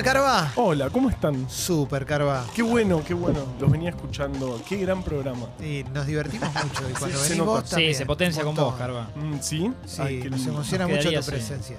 Hola, 0.00 0.12
Carva. 0.12 0.52
Hola, 0.56 0.88
¿cómo 0.88 1.10
están? 1.10 1.50
Super, 1.50 2.06
Carva. 2.06 2.46
Qué 2.54 2.62
bueno, 2.62 3.02
qué 3.06 3.12
bueno. 3.12 3.40
Los 3.60 3.70
venía 3.70 3.90
escuchando. 3.90 4.58
Qué 4.66 4.78
gran 4.78 5.02
programa. 5.02 5.48
Y 5.60 5.84
nos 5.92 6.06
divertimos 6.06 6.48
mucho. 6.54 6.88
Y 6.88 6.92
cuando 6.94 7.18
se 7.18 7.28
venís 7.34 7.44
vos 7.44 7.62
Sí, 7.64 7.70
también, 7.70 7.92
Sí, 7.92 7.98
se 7.98 8.06
potencia 8.06 8.42
con 8.42 8.54
vos. 8.54 8.74
Carva. 8.76 9.10
Mm, 9.14 9.40
¿Sí? 9.42 9.70
Sí, 9.84 10.00
Ay, 10.00 10.16
nos 10.30 10.38
lindo. 10.38 10.52
emociona 10.54 10.86
Nos 10.86 10.96
mucho 10.96 11.12
tu 11.12 11.18
así. 11.18 11.30
presencia. 11.30 11.76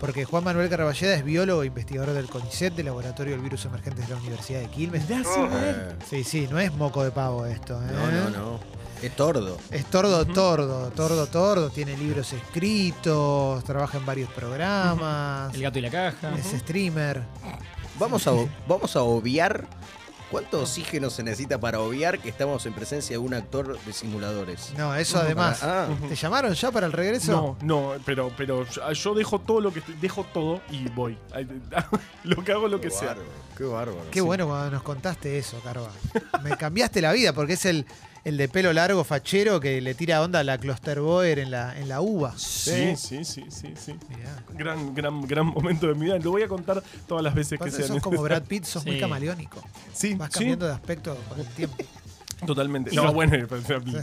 Porque 0.00 0.26
Juan 0.26 0.44
Manuel 0.44 0.68
Carballeda 0.68 1.14
es 1.14 1.24
biólogo 1.24 1.62
e 1.62 1.66
investigador 1.68 2.12
del 2.12 2.26
CONICET, 2.26 2.74
del 2.74 2.84
Laboratorio 2.86 3.32
del 3.32 3.40
Virus 3.42 3.64
Emergente 3.64 4.02
de 4.02 4.08
la 4.08 4.16
Universidad 4.16 4.60
de 4.60 4.66
Quilmes. 4.66 5.04
Sí, 5.06 5.14
mirá. 5.40 5.96
Sí, 6.06 6.24
sí, 6.24 6.48
no 6.50 6.58
es 6.60 6.74
moco 6.74 7.02
de 7.02 7.10
pavo 7.10 7.46
esto. 7.46 7.80
¿eh? 7.80 7.86
No, 7.90 8.10
no, 8.10 8.30
no. 8.38 8.60
Es 9.02 9.16
tordo. 9.16 9.58
Es 9.70 9.84
tordo, 9.86 10.24
tordo, 10.26 10.90
tordo, 10.90 11.26
tordo. 11.26 11.70
Tiene 11.70 11.96
libros 11.96 12.32
escritos, 12.32 13.62
trabaja 13.64 13.98
en 13.98 14.06
varios 14.06 14.30
programas. 14.30 15.52
El 15.54 15.62
gato 15.62 15.78
y 15.78 15.82
la 15.82 15.90
caja. 15.90 16.34
Es 16.36 16.58
streamer. 16.60 17.22
Vamos 17.98 18.26
a, 18.26 18.32
vamos 18.68 18.94
a 18.96 19.02
obviar. 19.02 19.66
¿Cuánto 20.30 20.62
oxígeno 20.62 21.10
se 21.10 21.22
necesita 21.22 21.60
para 21.60 21.80
obviar 21.80 22.18
que 22.18 22.30
estamos 22.30 22.64
en 22.64 22.72
presencia 22.72 23.12
de 23.14 23.18
un 23.18 23.34
actor 23.34 23.78
de 23.84 23.92
simuladores? 23.92 24.72
No, 24.78 24.94
eso 24.94 25.18
además. 25.18 25.62
Ah, 25.62 25.88
¿Te 26.08 26.14
llamaron 26.16 26.54
ya 26.54 26.70
para 26.70 26.86
el 26.86 26.92
regreso? 26.92 27.32
No, 27.32 27.92
no, 27.92 27.92
pero, 28.06 28.32
pero 28.34 28.64
yo- 28.94 29.14
dejo 29.14 29.40
todo 29.40 29.60
lo 29.60 29.70
que 29.74 29.80
estoy- 29.80 29.96
dejo 30.00 30.24
todo 30.32 30.62
y 30.70 30.88
voy. 30.88 31.18
Lo 32.24 32.42
que 32.42 32.52
hago 32.52 32.66
lo 32.66 32.80
que 32.80 32.88
qué 32.88 32.94
sea. 32.94 33.08
bárbaro, 33.08 33.28
qué 33.58 33.64
bárbaro. 33.64 34.06
Qué 34.10 34.20
Sí. 34.20 34.24
bueno 34.24 34.46
cuando 34.46 34.70
nos 34.70 34.82
contaste 34.82 35.36
eso, 35.36 35.60
Carva. 35.60 35.90
Me 36.42 36.56
cambiaste 36.56 37.02
la 37.02 37.12
vida 37.12 37.34
porque 37.34 37.52
es 37.52 37.66
el, 37.66 37.84
el 38.24 38.36
de 38.36 38.48
pelo 38.48 38.72
largo 38.72 39.02
fachero 39.04 39.58
que 39.58 39.80
le 39.80 39.94
tira 39.94 40.22
onda 40.22 40.40
a 40.40 40.44
la 40.44 40.58
Clusterboer 40.58 41.40
en 41.40 41.50
la, 41.50 41.76
en 41.78 41.88
la 41.88 42.00
uva. 42.00 42.34
Sí, 42.36 42.94
sí, 42.96 43.24
sí, 43.24 43.44
sí, 43.50 43.74
sí. 43.76 43.94
Mirá. 44.08 44.44
Gran, 44.54 44.94
gran, 44.94 45.22
gran 45.22 45.46
momento 45.46 45.88
de 45.88 45.94
mi 45.94 46.06
vida. 46.06 46.18
Lo 46.18 46.30
voy 46.30 46.42
a 46.42 46.48
contar 46.48 46.82
todas 47.06 47.24
las 47.24 47.34
veces 47.34 47.58
que 47.58 47.70
sean 47.70 47.88
sos 47.88 48.02
como. 48.02 48.22
Brad 48.22 48.44
Pitt, 48.44 48.64
sos 48.64 48.86
muy 48.86 48.98
camaleónico. 48.98 49.62
Sí, 49.92 50.14
Vas 50.14 50.28
sí, 50.32 50.38
cambiando 50.38 50.66
de 50.66 50.72
aspecto 50.72 51.16
con 51.28 51.40
el 51.40 51.46
tiempo. 51.46 51.76
Totalmente. 52.46 52.90
Y 52.92 52.96
No, 52.96 53.04
los- 53.04 53.14
bueno, 53.14 53.34
el 53.34 53.42
el 53.42 53.48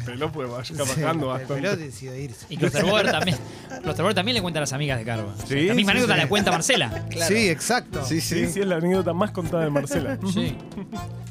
pelo 0.05 0.31
pues 0.31 0.49
vaya 0.49 0.75
bajando 0.83 1.25
el 1.25 1.39
bastante. 1.39 1.53
pelo 1.61 1.75
decidió 1.77 2.15
irse. 2.15 2.45
Y 2.49 2.57
Klosterboer 2.57 3.11
también. 3.11 3.37
Klosterboer 3.83 4.15
también 4.15 4.35
le 4.35 4.41
cuenta 4.41 4.59
a 4.59 4.61
las 4.61 4.73
amigas 4.73 4.97
de 4.99 5.05
Carva. 5.05 5.33
Sí, 5.47 5.67
la 5.67 5.73
misma 5.73 5.91
sí, 5.91 5.97
anécdota 5.97 6.13
sí. 6.15 6.21
la 6.21 6.29
cuenta 6.29 6.51
Marcela. 6.51 7.05
Claro. 7.09 7.35
Sí, 7.35 7.49
exacto. 7.49 8.05
Sí, 8.05 8.21
Sí, 8.21 8.45
sí. 8.45 8.51
sí, 8.53 8.59
es 8.61 8.65
la 8.67 8.75
anécdota 8.77 9.13
más 9.13 9.31
contada 9.31 9.63
de 9.63 9.69
Marcela. 9.69 10.17
Sí. 10.33 10.55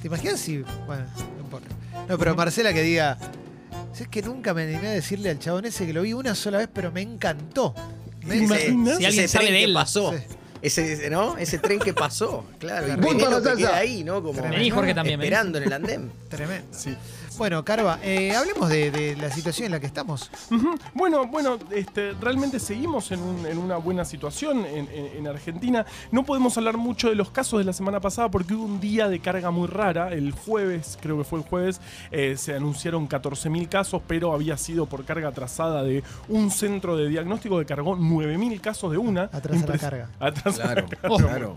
¿Te 0.00 0.06
imaginas 0.08 0.38
si.? 0.40 0.58
Bueno, 0.86 1.04
no 1.36 1.44
importa. 1.44 1.68
No, 2.08 2.18
pero 2.18 2.34
Marcela 2.36 2.72
que 2.72 2.82
diga. 2.82 3.18
Es 3.98 4.06
que 4.06 4.22
nunca 4.22 4.54
me 4.54 4.62
animé 4.62 4.86
a 4.86 4.90
decirle 4.92 5.30
al 5.30 5.40
chabón 5.40 5.64
ese 5.64 5.84
que 5.84 5.92
lo 5.92 6.02
vi 6.02 6.12
una 6.12 6.34
sola 6.36 6.58
vez, 6.58 6.68
pero 6.72 6.92
me 6.92 7.02
encantó. 7.02 7.74
Me- 8.24 8.28
¿Te 8.28 8.34
Ese, 8.36 8.44
imaginas? 8.44 8.98
Si 8.98 9.04
alguien 9.04 9.28
sabe 9.28 9.50
de 9.50 9.64
él. 9.64 9.72
pasó. 9.74 10.14
Ese, 10.62 11.08
¿no? 11.10 11.36
Ese 11.38 11.58
tren 11.58 11.78
que 11.78 11.94
pasó. 11.94 12.44
Claro. 12.58 12.88
Y 12.88 12.96
Punto 12.96 13.30
Veneno 13.30 13.42
que 13.42 13.56
queda 13.56 13.76
ahí, 13.76 14.04
¿no? 14.04 14.22
Como 14.22 14.40
Tremendo. 14.40 14.74
Jorge, 14.74 14.94
también. 14.94 15.20
esperando 15.20 15.58
en 15.58 15.64
el 15.64 15.72
andén. 15.72 16.12
Tremendo. 16.28 16.66
Sí. 16.72 16.96
Bueno, 17.38 17.64
Carva, 17.64 18.00
eh, 18.02 18.34
hablemos 18.34 18.68
de, 18.68 18.90
de 18.90 19.14
la 19.16 19.30
situación 19.30 19.66
en 19.66 19.72
la 19.72 19.80
que 19.80 19.86
estamos. 19.86 20.28
Bueno, 20.92 21.26
bueno, 21.28 21.56
este, 21.70 22.12
realmente 22.20 22.58
seguimos 22.58 23.12
en, 23.12 23.20
un- 23.20 23.46
en 23.46 23.58
una 23.58 23.76
buena 23.76 24.04
situación 24.04 24.66
en, 24.66 24.88
en- 24.92 25.16
en 25.18 25.26
Argentina. 25.28 25.86
No 26.10 26.24
podemos 26.24 26.56
hablar 26.58 26.76
mucho 26.76 27.08
de 27.08 27.14
los 27.14 27.30
casos 27.30 27.60
de 27.60 27.64
la 27.64 27.72
semana 27.72 28.00
pasada 28.00 28.28
porque 28.28 28.54
hubo 28.54 28.64
un 28.64 28.80
día 28.80 29.08
de 29.08 29.20
carga 29.20 29.52
muy 29.52 29.68
rara. 29.68 30.12
El 30.12 30.32
jueves, 30.32 30.98
creo 31.00 31.16
que 31.16 31.22
fue 31.24 31.38
el 31.38 31.44
jueves, 31.44 31.80
eh, 32.10 32.34
se 32.36 32.54
anunciaron 32.56 33.08
14.000 33.08 33.68
casos, 33.68 34.02
pero 34.08 34.32
había 34.34 34.56
sido 34.56 34.86
por 34.86 35.04
carga 35.04 35.28
atrasada 35.28 35.84
de 35.84 36.02
un 36.28 36.50
centro 36.50 36.96
de 36.96 37.08
diagnóstico 37.08 37.58
que 37.60 37.66
cargó 37.66 37.96
9.000 37.96 38.60
casos 38.60 38.90
de 38.90 38.98
una. 38.98 39.22
Atrasa 39.32 39.66
la 39.66 39.78
carga. 39.78 40.10
Atrasa 40.18 40.74
la 40.74 40.74
Claro, 40.74 40.88
carga. 40.88 41.08
Oh. 41.08 41.16
claro. 41.18 41.56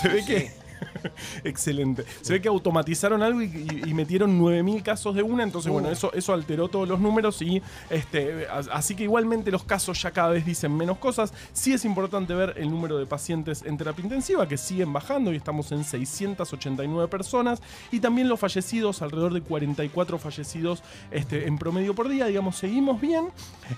Se 0.00 0.08
ve 0.08 0.24
que. 0.24 0.63
Excelente. 1.44 2.04
Se 2.22 2.32
ve 2.34 2.40
que 2.40 2.48
automatizaron 2.48 3.22
algo 3.22 3.42
y, 3.42 3.46
y- 3.46 3.90
y 3.90 3.94
metieron 3.94 4.38
9000 4.38 4.82
casos 4.82 5.14
de 5.14 5.22
una, 5.22 5.42
entonces 5.42 5.70
bueno, 5.70 5.90
eso, 5.90 6.12
eso 6.14 6.32
alteró 6.32 6.68
todos 6.68 6.88
los 6.88 7.00
números 7.00 7.40
y 7.42 7.62
este, 7.90 8.46
así 8.72 8.94
que 8.94 9.04
igualmente 9.04 9.50
los 9.50 9.64
casos 9.64 10.00
ya 10.02 10.10
cada 10.10 10.30
vez 10.30 10.44
dicen 10.44 10.76
menos 10.76 10.98
cosas. 10.98 11.32
Sí 11.52 11.72
es 11.72 11.84
importante 11.84 12.34
ver 12.34 12.54
el 12.56 12.70
número 12.70 12.98
de 12.98 13.06
pacientes 13.06 13.62
en 13.64 13.76
terapia 13.76 14.02
intensiva 14.02 14.46
que 14.48 14.56
siguen 14.56 14.92
bajando 14.92 15.32
y 15.32 15.36
estamos 15.36 15.70
en 15.72 15.84
689 15.84 17.08
personas 17.08 17.62
y 17.92 18.00
también 18.00 18.28
los 18.28 18.40
fallecidos, 18.40 19.02
alrededor 19.02 19.32
de 19.34 19.40
44 19.42 20.18
fallecidos 20.18 20.82
este, 21.10 21.46
en 21.46 21.58
promedio 21.58 21.94
por 21.94 22.08
día, 22.08 22.26
digamos, 22.26 22.56
seguimos 22.56 23.00
bien. 23.00 23.26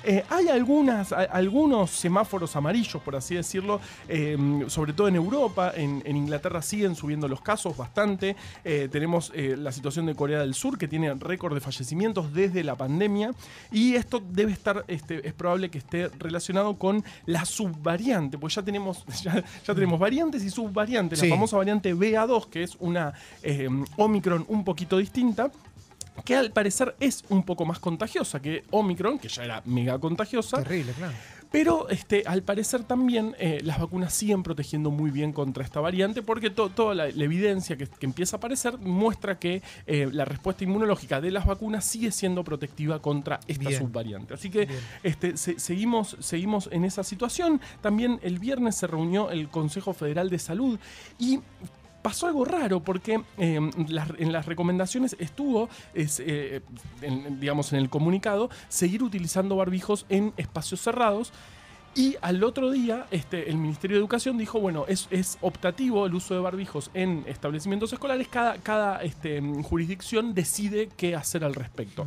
Eh, 0.05 0.25
hay 0.31 0.49
algunas, 0.49 1.13
algunos 1.13 1.91
semáforos 1.91 2.57
amarillos, 2.57 3.03
por 3.03 3.17
así 3.17 3.35
decirlo, 3.35 3.81
eh, 4.09 4.37
sobre 4.69 4.93
todo 4.93 5.09
en 5.09 5.17
Europa, 5.17 5.73
en, 5.75 6.03
en 6.05 6.17
Inglaterra 6.17 6.63
siguen 6.63 6.96
subiendo 6.97 7.29
los 7.29 7.41
casos 7.41 7.77
bastante. 7.77 8.35
Eh, 8.65 8.89
tenemos 8.91 9.31
eh, 9.35 9.57
la 9.57 9.71
situación 9.73 10.07
de 10.07 10.15
Corea 10.15 10.41
del 10.41 10.55
Sur, 10.55 10.79
que 10.79 10.89
tiene 10.89 11.15
récord 11.15 11.55
de 11.55 11.61
fallecimientos 11.61 12.33
desde 12.33 12.65
la 12.65 12.75
pandemia, 12.75 13.31
y 13.71 13.95
esto 13.95 14.23
debe 14.29 14.53
estar, 14.53 14.85
este, 14.89 15.27
es 15.27 15.35
probable 15.35 15.69
que 15.71 15.79
esté 15.79 16.09
relacionado 16.19 16.75
con 16.77 17.05
la 17.27 17.45
subvariante, 17.45 18.39
pues 18.39 18.55
ya 18.55 18.63
tenemos, 18.63 19.05
ya, 19.23 19.45
ya 19.67 19.75
tenemos 19.75 19.99
variantes 20.01 20.43
y 20.43 20.51
subvariantes, 20.51 21.21
Sí. 21.21 21.29
la 21.29 21.35
famosa 21.37 21.57
variante 21.57 21.95
BA2, 21.95 22.49
que 22.49 22.63
es 22.63 22.77
una 22.81 23.13
eh, 23.43 23.69
Omicron 23.97 24.45
un 24.49 24.65
poquito 24.65 24.99
distinta 24.99 25.51
que 26.25 26.35
al 26.35 26.51
parecer 26.51 26.97
es 26.99 27.25
un 27.29 27.43
poco 27.43 27.67
más 27.67 27.79
contagiosa 27.79 28.41
que 28.41 28.65
Omicron, 28.71 29.19
que 29.19 29.29
ya 29.29 29.45
era 29.45 29.63
mega 29.67 29.99
contagiosa, 29.99 30.63
Terrible, 30.63 30.93
claro. 30.93 31.13
Pero 31.51 31.89
este, 31.89 32.25
al 32.27 32.43
parecer 32.43 32.85
también 32.85 33.35
eh, 33.39 33.61
las 33.63 33.79
vacunas 33.81 34.13
siguen 34.13 34.43
protegiendo 34.43 34.91
muy 34.91 35.11
bien 35.11 35.33
contra 35.33 35.65
esta 35.65 35.81
variante 35.81 36.23
porque 36.23 36.51
to- 36.51 36.71
toda 36.71 36.95
la, 36.95 37.09
la 37.09 37.25
evidencia 37.25 37.77
que, 37.77 37.87
que 37.87 38.07
empieza 38.07 38.37
a 38.37 38.39
aparecer 38.39 38.79
muestra 38.79 39.39
que 39.39 39.63
eh, 39.87 40.09
la 40.13 40.25
respuesta 40.25 40.65
inmunológica 40.65 41.21
de 41.21 41.31
las 41.31 41.47
vacunas 41.47 41.85
sigue 41.85 42.11
siendo 42.11 42.45
protectiva 42.45 43.01
contra 43.01 43.41
esta 43.47 43.69
Bien. 43.69 43.81
subvariante. 43.81 44.35
Así 44.35 44.51
que 44.51 44.67
Bien. 44.67 44.81
este, 45.03 45.37
se- 45.37 45.59
seguimos, 45.59 46.17
seguimos 46.21 46.69
en 46.73 46.85
esa 46.85 47.03
situación. 47.05 47.61
También 47.81 48.19
el 48.23 48.39
viernes 48.39 48.75
se 48.77 48.87
reunió 48.87 49.31
el 49.31 49.49
Consejo 49.49 49.93
Federal 49.93 50.29
de 50.31 50.39
Salud 50.39 50.79
y 51.19 51.41
pasó 52.07 52.29
algo 52.29 52.45
raro 52.45 52.79
porque 52.79 53.21
las- 53.89 54.11
en 54.19 54.31
las 54.31 54.47
recomendaciones 54.47 55.17
estuvo, 55.19 55.69
es, 55.93 56.23
eh, 56.25 56.61
digamos, 57.41 57.73
en 57.73 57.81
el 57.81 57.89
comunicado, 57.91 58.49
seguir 58.69 59.03
utilizando 59.03 59.57
barbijos 59.57 60.07
en 60.09 60.33
espacios 60.37 60.81
cerrados. 60.81 61.33
Y 61.97 62.15
al 62.21 62.45
otro 62.45 62.71
día, 62.71 63.07
este, 63.11 63.51
el 63.51 63.57
Ministerio 63.57 63.97
de 63.97 64.01
Educación 64.03 64.39
dijo, 64.39 64.61
bueno, 64.61 64.85
es, 64.87 65.09
es 65.11 65.37
optativo 65.41 66.07
el 66.07 66.15
uso 66.15 66.35
de 66.35 66.41
barbijos 66.41 66.91
en 66.95 67.25
establecimientos 67.27 67.93
escolares, 67.93 68.29
cada, 68.29 68.59
cada 68.59 69.03
este, 69.03 69.41
jurisdicción 69.65 70.33
decide 70.33 70.89
qué 70.97 71.17
hacer 71.17 71.43
al 71.43 71.55
respecto. 71.55 72.07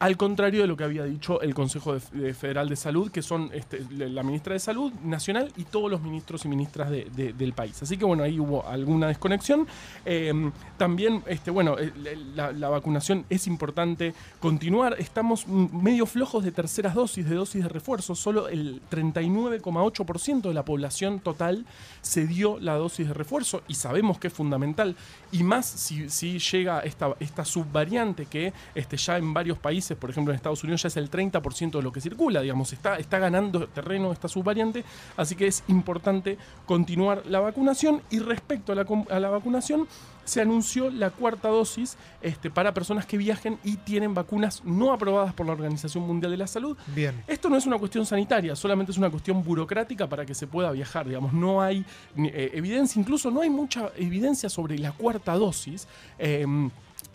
Al 0.00 0.16
contrario 0.16 0.60
de 0.60 0.68
lo 0.68 0.76
que 0.76 0.84
había 0.84 1.04
dicho 1.04 1.40
el 1.40 1.54
Consejo 1.54 1.94
de- 1.94 2.20
de 2.20 2.32
Federal 2.34 2.68
de 2.68 2.76
Salud, 2.76 3.10
que 3.10 3.20
son 3.20 3.50
este, 3.52 3.84
la 3.90 4.22
ministra 4.22 4.52
de 4.52 4.60
Salud 4.60 4.92
Nacional 5.02 5.52
y 5.56 5.64
todos 5.64 5.90
los 5.90 6.00
ministros 6.02 6.44
y 6.44 6.48
ministras 6.48 6.88
de- 6.90 7.08
de- 7.16 7.32
del 7.32 7.52
país. 7.52 7.82
Así 7.82 7.96
que 7.96 8.04
bueno, 8.04 8.22
ahí 8.22 8.38
hubo 8.38 8.64
alguna 8.66 9.08
desconexión. 9.08 9.66
Eh, 10.04 10.32
también, 10.76 11.22
este, 11.26 11.50
bueno, 11.50 11.76
eh, 11.78 11.92
la, 12.36 12.68
vacunación 12.68 13.24
es 13.28 13.46
importante 13.48 14.14
continuar. 14.38 14.94
Estamos 14.98 15.48
medio 15.48 16.06
flojos 16.06 16.44
de 16.44 16.52
terceras 16.52 16.94
dosis, 16.94 17.28
de 17.28 17.34
dosis 17.34 17.62
de 17.64 17.68
refuerzo. 17.68 18.14
Solo 18.14 18.48
el 18.48 18.80
39,8% 18.90 20.48
de 20.48 20.54
la 20.54 20.64
población 20.64 21.20
total 21.20 21.64
se 22.02 22.26
dio 22.26 22.58
la 22.60 22.74
dosis 22.74 23.08
de 23.08 23.14
refuerzo 23.14 23.62
y 23.68 23.74
sabemos 23.74 24.18
que 24.18 24.28
es 24.28 24.32
fundamental. 24.32 24.94
Y 25.32 25.42
más 25.42 25.66
si, 25.66 26.38
llega 26.38 26.80
esta, 26.80 27.14
esta 27.20 27.44
subvariante 27.44 28.26
que 28.26 28.52
este, 28.74 28.96
ya 28.96 29.16
en 29.18 29.34
varios 29.34 29.58
países, 29.58 29.87
por 29.96 30.10
ejemplo 30.10 30.32
en 30.32 30.36
Estados 30.36 30.62
Unidos, 30.64 30.82
ya 30.82 30.88
es 30.88 30.96
el 30.96 31.10
30% 31.10 31.72
de 31.72 31.82
lo 31.82 31.92
que 31.92 32.00
circula, 32.00 32.40
digamos, 32.40 32.72
está, 32.72 32.98
está 32.98 33.18
ganando 33.18 33.68
terreno 33.68 34.12
esta 34.12 34.28
subvariante, 34.28 34.84
así 35.16 35.34
que 35.34 35.46
es 35.46 35.64
importante 35.68 36.38
continuar 36.66 37.24
la 37.26 37.40
vacunación. 37.40 38.02
Y 38.10 38.18
respecto 38.20 38.72
a 38.72 38.74
la, 38.74 38.86
a 39.10 39.20
la 39.20 39.30
vacunación, 39.30 39.86
se 40.28 40.42
anunció 40.42 40.90
la 40.90 41.10
cuarta 41.10 41.48
dosis 41.48 41.96
este, 42.20 42.50
para 42.50 42.74
personas 42.74 43.06
que 43.06 43.16
viajen 43.16 43.58
y 43.64 43.76
tienen 43.76 44.12
vacunas 44.12 44.62
no 44.64 44.92
aprobadas 44.92 45.32
por 45.32 45.46
la 45.46 45.52
Organización 45.52 46.06
Mundial 46.06 46.30
de 46.32 46.36
la 46.36 46.46
Salud. 46.46 46.76
Bien. 46.88 47.24
Esto 47.26 47.48
no 47.48 47.56
es 47.56 47.66
una 47.66 47.78
cuestión 47.78 48.04
sanitaria, 48.04 48.54
solamente 48.54 48.92
es 48.92 48.98
una 48.98 49.10
cuestión 49.10 49.42
burocrática 49.42 50.06
para 50.06 50.26
que 50.26 50.34
se 50.34 50.46
pueda 50.46 50.70
viajar. 50.70 51.06
Digamos, 51.06 51.32
no 51.32 51.62
hay 51.62 51.84
eh, 52.16 52.50
evidencia, 52.52 53.00
incluso 53.00 53.30
no 53.30 53.40
hay 53.40 53.50
mucha 53.50 53.90
evidencia 53.96 54.50
sobre 54.50 54.78
la 54.78 54.92
cuarta 54.92 55.32
dosis. 55.32 55.88
Eh, 56.18 56.44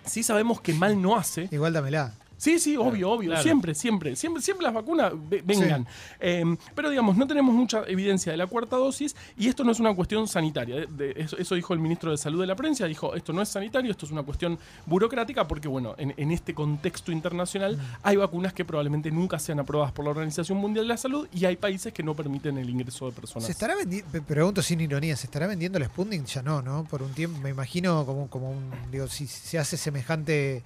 sí 0.06 0.24
sabemos 0.24 0.60
que 0.62 0.74
mal 0.74 1.00
no 1.00 1.16
hace. 1.16 1.48
Igual 1.52 1.74
dámela. 1.74 2.14
Sí, 2.38 2.60
sí, 2.60 2.76
obvio, 2.76 3.12
obvio. 3.12 3.30
claro. 3.30 3.44
Siempre, 3.44 3.74
siempre, 3.74 4.16
siempre, 4.16 4.42
siempre 4.42 4.66
las 4.66 4.74
vacunas 4.74 5.14
ve- 5.30 5.42
vengan. 5.46 5.88
Eh, 6.20 6.44
pero 6.76 6.90
digamos, 6.90 7.16
no 7.16 7.26
tenemos 7.26 7.54
mucha 7.56 7.84
evidencia 7.88 8.32
de 8.32 8.38
la 8.38 8.48
cuarta 8.48 8.76
dosis 8.76 9.16
y 9.38 9.48
esto 9.48 9.64
no 9.64 9.72
es 9.72 9.80
una 9.80 9.94
cuestión 9.96 10.28
sanitaria. 10.28 10.76
De- 10.76 10.88
de- 10.88 11.14
eso, 11.22 11.38
eso 11.38 11.56
dijo 11.56 11.74
el 11.74 11.80
ministro 11.80 12.12
de 12.12 12.18
Salud 12.18 12.42
de 12.42 12.48
la 12.48 12.56
prensa, 12.56 12.86
dijo, 12.86 13.16
esto 13.16 13.32
no 13.34 13.42
es 13.42 13.50
sanitario, 13.50 13.92
esto 13.92 14.06
es 14.06 14.12
una 14.12 14.24
cuestión 14.24 14.58
burocrática 14.86 15.48
porque, 15.48 15.68
bueno, 15.68 15.96
en, 15.98 16.14
en 16.18 16.32
este 16.32 16.54
contexto 16.54 17.12
internacional 17.12 17.80
hay 18.02 18.16
vacunas 18.18 18.54
que 18.54 18.66
probablemente 18.66 19.10
nunca 19.12 19.40
sean 19.40 19.60
aprobadas 19.60 19.94
por 19.94 20.04
la 20.06 20.12
Organización 20.12 20.58
Mundial 20.58 20.86
de 20.86 20.90
la 20.90 20.98
Salud 20.98 21.28
y 21.34 21.46
hay 21.46 21.56
países 21.56 21.94
que 21.94 22.04
no 22.04 22.14
permiten 22.14 22.58
el 22.58 22.70
ingreso 22.70 23.06
de 23.06 23.12
personas. 23.14 23.46
¿Se 23.46 23.52
estará 23.54 23.76
vendiendo, 23.76 24.10
pregunto 24.24 24.62
sin 24.62 24.82
ironía, 24.82 25.16
¿se 25.16 25.28
estará 25.28 25.48
vendiendo 25.48 25.78
el 25.78 25.86
Sputnik? 25.86 26.26
Ya 26.26 26.42
no, 26.42 26.62
¿no? 26.62 26.84
Por 26.86 27.02
un 27.04 27.12
tiempo, 27.14 27.40
me 27.40 27.50
imagino 27.52 28.06
como, 28.06 28.28
como 28.30 28.52
un, 28.52 28.72
digo, 28.92 29.08
si 29.08 29.28
se 29.28 29.58
hace 29.60 29.78
semejante... 29.78 30.64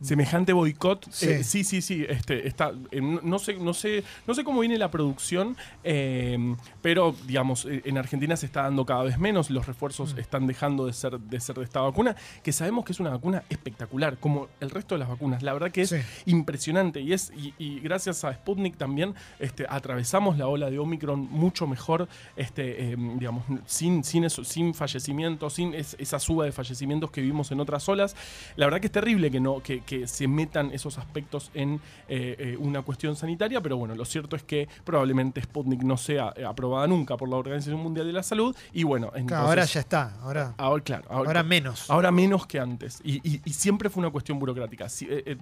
Semejante 0.00 0.52
boicot, 0.52 1.06
Sí. 1.10 1.28
eh, 1.28 1.44
sí, 1.44 1.64
sí, 1.64 1.82
sí, 1.82 2.04
este, 2.08 2.46
está, 2.46 2.72
eh, 2.90 3.00
no, 3.00 3.38
sé, 3.38 3.54
no 3.54 3.74
sé, 3.74 4.04
no 4.26 4.34
sé 4.34 4.44
cómo 4.44 4.60
viene 4.60 4.78
la 4.78 4.90
producción, 4.90 5.56
eh, 5.84 6.54
pero 6.82 7.14
digamos, 7.26 7.64
eh, 7.64 7.82
en 7.84 7.98
Argentina 7.98 8.36
se 8.36 8.46
está 8.46 8.62
dando 8.62 8.84
cada 8.86 9.02
vez 9.04 9.18
menos, 9.18 9.50
los 9.50 9.66
refuerzos 9.66 10.14
Mm. 10.14 10.18
están 10.18 10.46
dejando 10.46 10.86
de 10.86 10.92
ser, 10.92 11.18
de 11.18 11.40
ser 11.40 11.56
de 11.56 11.64
esta 11.64 11.80
vacuna, 11.80 12.14
que 12.42 12.52
sabemos 12.52 12.84
que 12.84 12.92
es 12.92 13.00
una 13.00 13.10
vacuna 13.10 13.42
espectacular, 13.48 14.18
como 14.18 14.48
el 14.60 14.70
resto 14.70 14.94
de 14.94 15.00
las 15.00 15.08
vacunas. 15.08 15.42
La 15.42 15.52
verdad 15.52 15.70
que 15.70 15.82
es 15.82 15.90
Sí. 15.90 15.96
impresionante 16.26 17.00
y 17.00 17.12
es 17.12 17.32
y, 17.36 17.54
y 17.58 17.80
gracias 17.80 18.24
a 18.24 18.32
Sputnik 18.32 18.76
también 18.76 19.14
este, 19.38 19.66
atravesamos 19.68 20.38
la 20.38 20.46
ola 20.46 20.70
de 20.70 20.78
Omicron 20.78 21.20
mucho 21.30 21.66
mejor, 21.66 22.08
este, 22.36 22.92
eh, 22.92 22.96
digamos, 23.18 23.44
sin, 23.66 24.04
sin, 24.04 24.24
eso, 24.24 24.44
sin 24.44 24.74
fallecimientos, 24.74 25.54
sin 25.54 25.74
es- 25.74 25.96
esa 25.98 26.18
suba 26.18 26.44
de 26.44 26.52
fallecimientos 26.52 27.10
que 27.10 27.20
vimos 27.20 27.50
en 27.50 27.60
otras 27.60 27.88
olas. 27.88 28.14
La 28.56 28.66
verdad 28.66 28.80
que 28.80 28.86
es 28.86 28.92
terrible 28.92 29.30
que 29.30 29.40
no 29.40 29.60
que, 29.62 29.80
que 29.88 30.06
se 30.06 30.28
metan 30.28 30.70
esos 30.72 30.98
aspectos 30.98 31.50
en 31.54 31.80
eh, 32.08 32.36
eh, 32.38 32.56
una 32.58 32.82
cuestión 32.82 33.16
sanitaria, 33.16 33.62
pero 33.62 33.78
bueno, 33.78 33.94
lo 33.94 34.04
cierto 34.04 34.36
es 34.36 34.42
que 34.42 34.68
probablemente 34.84 35.40
Sputnik 35.40 35.82
no 35.82 35.96
sea 35.96 36.34
eh, 36.36 36.44
aprobada 36.44 36.86
nunca 36.86 37.16
por 37.16 37.26
la 37.30 37.36
Organización 37.36 37.80
Mundial 37.80 38.06
de 38.06 38.12
la 38.12 38.22
Salud 38.22 38.54
y 38.74 38.82
bueno, 38.82 39.06
entonces, 39.06 39.28
Claro, 39.28 39.46
ahora 39.48 39.64
ya 39.64 39.80
está, 39.80 40.16
ahora, 40.20 40.54
ahora 40.58 40.84
claro, 40.84 41.04
ahora 41.08 41.42
menos. 41.42 41.88
Ahora 41.90 42.10
menos 42.10 42.46
que 42.46 42.60
antes. 42.60 43.00
Y, 43.02 43.16
y- 43.26 43.40
y 43.44 43.52
siempre 43.54 43.88
fue 43.88 44.02
una 44.02 44.10
cuestión 44.10 44.38
burocrática. 44.38 44.86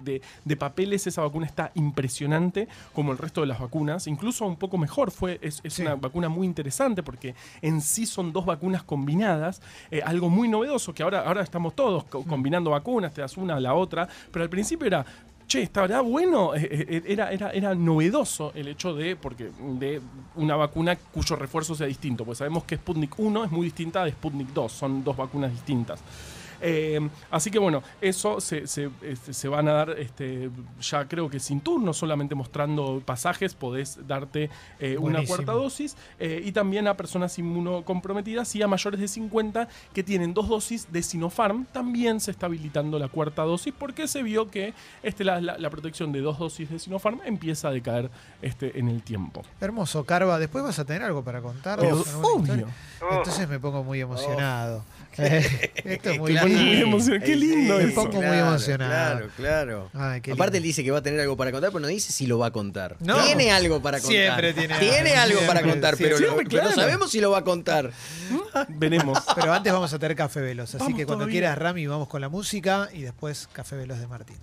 De, 0.03 0.21
de 0.45 0.55
papeles 0.55 1.05
esa 1.07 1.21
vacuna 1.23 1.45
está 1.45 1.71
impresionante, 1.75 2.67
como 2.93 3.11
el 3.11 3.17
resto 3.17 3.41
de 3.41 3.47
las 3.47 3.59
vacunas. 3.59 4.07
Incluso 4.07 4.45
un 4.45 4.55
poco 4.55 4.77
mejor. 4.77 5.11
Fue, 5.11 5.39
es 5.41 5.59
es 5.63 5.73
Sí. 5.73 5.81
una 5.81 5.95
vacuna 5.95 6.29
muy 6.29 6.47
interesante 6.47 7.03
porque 7.03 7.35
en 7.61 7.81
sí 7.81 8.05
son 8.05 8.31
dos 8.31 8.45
vacunas 8.45 8.83
combinadas. 8.83 9.61
eh, 9.91 10.01
algo 10.05 10.29
muy 10.29 10.47
novedoso 10.47 10.93
que 10.93 11.03
ahora, 11.03 11.21
ahora 11.27 11.41
estamos 11.41 11.75
todos 11.75 12.03
co- 12.05 12.23
combinando 12.23 12.71
vacunas, 12.71 13.13
te 13.13 13.21
das 13.21 13.35
una 13.37 13.55
a 13.55 13.59
la 13.59 13.73
otra. 13.73 14.07
Pero 14.37 14.43
al 14.43 14.51
principio 14.51 14.85
era... 14.85 15.03
Che, 15.47 15.63
¿estará 15.63 16.01
bueno? 16.01 16.53
Eh, 16.53 16.67
eh, 16.71 17.03
Era, 17.07 17.31
era, 17.31 17.49
era 17.49 17.73
novedoso 17.73 18.51
el 18.53 18.67
hecho 18.67 18.93
de, 18.93 19.15
porque 19.15 19.49
de 19.79 19.99
una 20.35 20.55
vacuna 20.55 20.95
cuyo 20.95 21.35
refuerzo 21.35 21.73
sea 21.73 21.87
distinto. 21.87 22.23
Pues 22.23 22.37
sabemos 22.37 22.65
que 22.65 22.75
Sputnik 22.75 23.17
1 23.17 23.45
es 23.45 23.51
muy 23.51 23.65
distinta 23.65 24.05
de 24.05 24.11
Sputnik 24.11 24.49
2, 24.49 24.71
son 24.71 25.03
dos 25.03 25.17
vacunas 25.17 25.51
distintas. 25.51 26.01
Eh, 26.61 26.99
así 27.31 27.51
que 27.51 27.59
bueno, 27.59 27.83
eso 28.01 28.39
se, 28.41 28.67
se- 28.67 28.89
este, 29.01 29.33
se 29.33 29.47
van 29.47 29.67
a 29.67 29.73
dar 29.73 29.89
este, 29.99 30.49
ya 30.81 31.07
creo 31.07 31.29
que 31.29 31.39
sin 31.39 31.61
turno, 31.61 31.93
solamente 31.93 32.35
mostrando 32.35 33.01
pasajes 33.05 33.53
podés 33.53 33.99
darte 34.07 34.49
eh, 34.79 34.97
una 34.99 35.19
cuarta 35.25 35.51
dosis 35.53 35.95
eh, 36.19 36.41
y 36.43 36.51
también 36.51 36.87
a 36.87 36.95
personas 36.97 37.37
inmunocomprometidas 37.39 38.55
y 38.55 38.61
a 38.61 38.67
mayores 38.67 38.99
de 38.99 39.07
50 39.07 39.67
que 39.93 40.03
tienen 40.03 40.33
dos 40.33 40.47
dosis 40.49 40.91
de 40.91 41.03
Sinopharm 41.03 41.65
también 41.65 42.19
se 42.19 42.31
está 42.31 42.45
habilitando 42.47 42.97
la 42.99 43.07
cuarta 43.07 43.43
dosis 43.43 43.73
porque 43.77 44.07
se 44.07 44.23
vio 44.23 44.49
que 44.49 44.73
este, 45.03 45.23
la, 45.23 45.39
la- 45.41 45.57
la 45.57 45.69
protección 45.69 46.11
de 46.11 46.21
dos 46.21 46.39
dosis 46.39 46.69
de 46.69 46.79
Sinopharm 46.79 47.21
empieza 47.25 47.67
a 47.69 47.71
decaer 47.71 48.09
este, 48.41 48.77
en 48.79 48.87
el 48.87 49.01
tiempo. 49.01 49.43
Hermoso, 49.61 50.03
Carva. 50.05 50.39
Después 50.39 50.63
vas 50.63 50.79
a 50.79 50.85
tener 50.85 51.03
algo 51.03 51.23
para 51.23 51.41
contar. 51.41 51.79
Obvio. 51.79 51.99
historia? 52.01 52.67
Entonces 53.11 53.47
me 53.49 53.59
pongo 53.59 53.83
muy 53.83 54.01
emocionado. 54.01 54.83
Eh, 55.17 55.71
Esto 55.83 56.11
es 56.11 56.19
muy 56.19 56.33
Muy 56.49 56.81
emocionado. 56.81 57.25
Qué 57.25 57.35
lindo 57.35 57.77
Me 57.77 57.87
pongo 57.89 58.21
muy 58.21 58.37
emocionado. 58.37 58.89
Claro, 58.91 59.29
claro. 59.35 59.89
Ay, 59.93 60.21
qué 60.21 60.31
Aparte 60.31 60.57
él 60.57 60.63
dice 60.63 60.83
que 60.83 60.91
va 60.91 60.99
a 60.99 61.03
tener 61.03 61.19
algo 61.19 61.35
para 61.37 61.51
contar, 61.51 61.71
pero 61.71 61.79
no 61.81 61.87
dice 61.87 62.11
si 62.11 62.27
lo 62.27 62.37
va 62.39 62.47
a 62.47 62.51
contar. 62.51 62.95
No. 62.99 63.21
Tiene 63.23 63.51
algo 63.51 63.81
para 63.81 63.99
contar. 63.99 64.11
Siempre 64.15 64.53
tiene 64.53 65.13
algo. 65.15 65.37
algo 65.39 65.47
para 65.47 65.61
contar, 65.61 65.95
siempre. 65.95 66.17
pero, 66.17 66.19
lo- 66.31 66.35
Siempre, 66.37 66.57
pero 66.59 66.69
no 66.69 66.75
sabemos 66.75 67.11
si 67.11 67.19
lo 67.21 67.31
va 67.31 67.39
a 67.39 67.43
contar. 67.43 67.91
Veremos. 68.69 69.19
Pero 69.35 69.53
antes 69.53 69.71
vamos 69.73 69.93
a 69.93 69.99
tener 69.99 70.15
Café 70.15 70.41
Veloz. 70.41 70.69
Así 70.75 70.77
Vamos 70.79 70.97
que 70.97 71.05
cuando 71.05 71.23
todavía. 71.25 71.33
quieras, 71.41 71.57
Rami, 71.57 71.87
vamos 71.87 72.07
con 72.07 72.21
la 72.21 72.29
música 72.29 72.89
y 72.93 73.01
después 73.01 73.47
Café 73.53 73.75
Veloz 73.75 73.99
de 73.99 74.07
Martín. 74.07 74.37